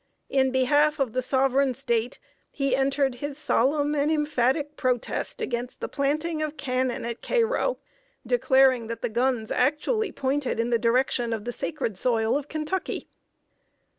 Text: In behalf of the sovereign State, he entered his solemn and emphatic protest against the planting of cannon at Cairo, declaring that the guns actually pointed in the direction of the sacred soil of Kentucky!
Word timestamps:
In 0.29 0.49
behalf 0.49 0.97
of 0.97 1.13
the 1.13 1.21
sovereign 1.21 1.75
State, 1.75 2.17
he 2.49 2.75
entered 2.75 3.13
his 3.21 3.37
solemn 3.37 3.93
and 3.93 4.11
emphatic 4.11 4.75
protest 4.75 5.43
against 5.43 5.79
the 5.79 5.87
planting 5.87 6.41
of 6.41 6.57
cannon 6.57 7.05
at 7.05 7.21
Cairo, 7.21 7.77
declaring 8.25 8.87
that 8.87 9.03
the 9.03 9.09
guns 9.09 9.51
actually 9.51 10.11
pointed 10.11 10.59
in 10.59 10.71
the 10.71 10.79
direction 10.79 11.33
of 11.33 11.45
the 11.45 11.53
sacred 11.53 11.99
soil 11.99 12.35
of 12.35 12.47
Kentucky! 12.47 13.09